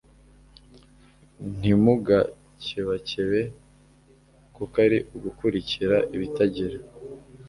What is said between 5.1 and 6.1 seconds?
ugukurikira